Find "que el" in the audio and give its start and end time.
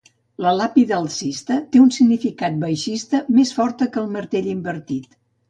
3.93-4.11